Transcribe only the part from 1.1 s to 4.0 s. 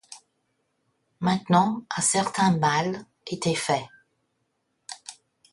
Maintenant un certain mal était fait.